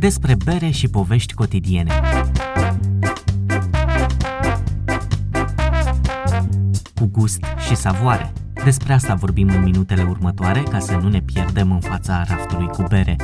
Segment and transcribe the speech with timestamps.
[0.00, 1.92] despre bere și povești cotidiene.
[6.94, 8.32] Cu gust și savoare.
[8.64, 12.84] Despre asta vorbim în minutele următoare ca să nu ne pierdem în fața raftului cu
[12.88, 13.16] bere.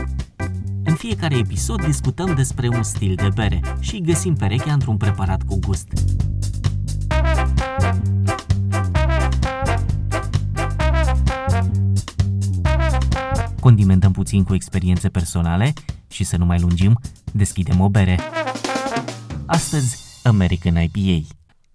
[0.84, 5.58] În fiecare episod discutăm despre un stil de bere și găsim perechea într-un preparat cu
[5.66, 5.88] gust.
[13.66, 15.72] Condimentăm puțin cu experiențe personale
[16.08, 17.00] și să nu mai lungim,
[17.32, 18.18] deschidem o bere.
[19.46, 21.26] Astăzi, American IPA.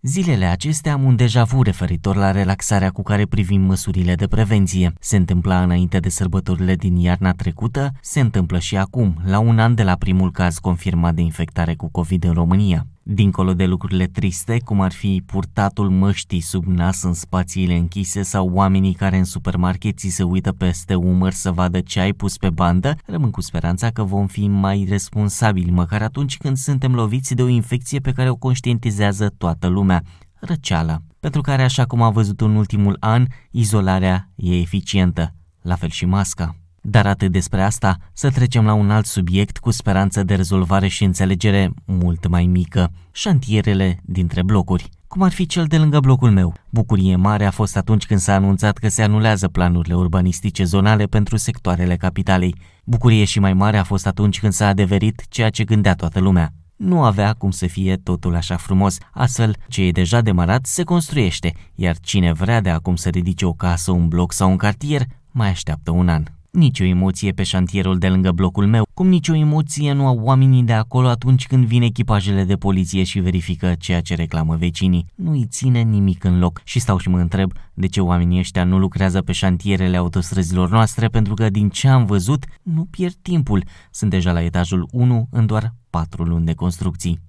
[0.01, 4.93] Zilele acestea am un deja vu referitor la relaxarea cu care privim măsurile de prevenție.
[4.99, 9.75] Se întâmpla înainte de sărbătorile din iarna trecută, se întâmplă și acum, la un an
[9.75, 12.85] de la primul caz confirmat de infectare cu COVID în România.
[13.03, 18.49] Dincolo de lucrurile triste, cum ar fi purtatul măștii sub nas în spațiile închise sau
[18.49, 22.49] oamenii care în supermarket ți se uită peste umăr să vadă ce ai pus pe
[22.49, 27.41] bandă, rămân cu speranța că vom fi mai responsabili, măcar atunci când suntem loviți de
[27.41, 30.03] o infecție pe care o conștientizează toată lumea,
[30.39, 35.89] răceala, pentru care, așa cum a văzut în ultimul an, izolarea e eficientă, la fel
[35.89, 36.60] și masca.
[36.81, 41.03] Dar atât despre asta, să trecem la un alt subiect cu speranță de rezolvare și
[41.03, 46.53] înțelegere mult mai mică, șantierele dintre blocuri cum ar fi cel de lângă blocul meu.
[46.69, 51.37] Bucurie mare a fost atunci când s-a anunțat că se anulează planurile urbanistice zonale pentru
[51.37, 52.55] sectoarele capitalei.
[52.83, 56.53] Bucurie și mai mare a fost atunci când s-a adeverit ceea ce gândea toată lumea.
[56.75, 61.53] Nu avea cum să fie totul așa frumos, astfel ce e deja demarat se construiește,
[61.75, 65.01] iar cine vrea de acum să ridice o casă, un bloc sau un cartier,
[65.31, 66.23] mai așteaptă un an.
[66.51, 70.73] Nicio emoție pe șantierul de lângă blocul meu, cum nicio emoție nu au oamenii de
[70.73, 75.05] acolo atunci când vin echipajele de poliție și verifică ceea ce reclamă vecinii.
[75.15, 78.63] Nu îi ține nimic în loc și stau și mă întreb de ce oamenii ăștia
[78.63, 83.63] nu lucrează pe șantierele autostrăzilor noastre pentru că din ce am văzut nu pierd timpul.
[83.91, 87.19] Sunt deja la etajul 1 în doar 4 luni de construcții.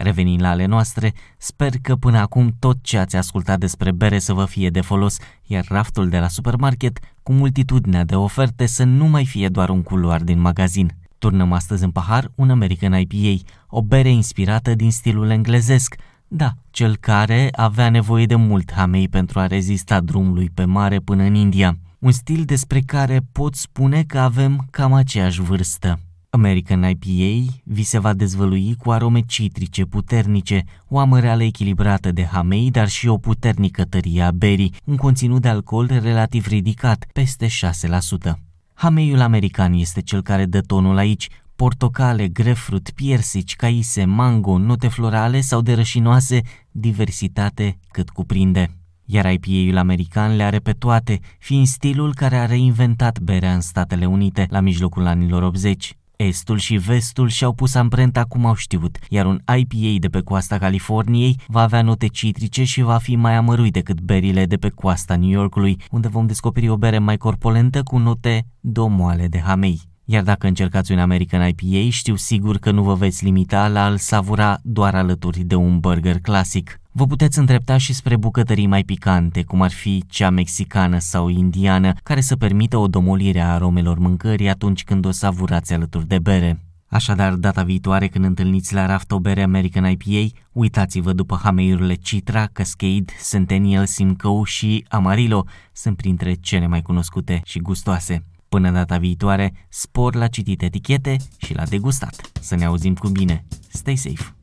[0.00, 4.32] Revenind la ale noastre, sper că până acum tot ce ați ascultat despre bere să
[4.32, 9.06] vă fie de folos, iar raftul de la supermarket, cu multitudinea de oferte, să nu
[9.06, 10.92] mai fie doar un culoar din magazin.
[11.18, 15.94] Turnăm astăzi în pahar un American IPA, o bere inspirată din stilul englezesc,
[16.28, 21.22] da, cel care avea nevoie de mult hamei pentru a rezista drumului pe mare până
[21.22, 21.76] în India.
[21.98, 25.98] Un stil despre care pot spune că avem cam aceeași vârstă.
[26.38, 32.70] American IPA vi se va dezvălui cu arome citrice puternice, o amăreală echilibrată de hamei,
[32.70, 37.50] dar și o puternică tărie a berii, un conținut de alcool relativ ridicat, peste 6%.
[38.74, 45.40] Hameiul american este cel care dă tonul aici, portocale, grefrut, piersici, caise, mango, note florale
[45.40, 46.40] sau de rășinoase,
[46.70, 48.70] diversitate cât cuprinde.
[49.04, 54.06] Iar IPA-ul american le are pe toate, fiind stilul care a reinventat berea în Statele
[54.06, 55.96] Unite la mijlocul anilor 80.
[56.24, 60.58] Estul și vestul și-au pus amprenta cum au știut, iar un IPA de pe coasta
[60.58, 65.16] Californiei va avea note citrice și va fi mai amărui decât berile de pe coasta
[65.16, 69.80] New Yorkului, unde vom descoperi o bere mai corpolentă cu note domoale de hamei.
[70.04, 73.96] Iar dacă încercați un American IPA, știu sigur că nu vă veți limita la a-l
[73.96, 76.80] savura doar alături de un burger clasic.
[76.98, 81.92] Vă puteți îndrepta și spre bucătării mai picante, cum ar fi cea mexicană sau indiană,
[82.02, 86.60] care să permită o domolire a aromelor mâncării atunci când o savurați alături de bere.
[86.88, 92.46] Așadar, data viitoare când întâlniți la raft o bere American IPA, uitați-vă după hameiurile Citra,
[92.52, 98.24] Cascade, Centennial, Simcoe și Amarillo, sunt printre cele mai cunoscute și gustoase.
[98.48, 102.30] Până data viitoare, spor la citit etichete și la degustat.
[102.40, 103.44] Să ne auzim cu bine.
[103.68, 104.37] Stay safe!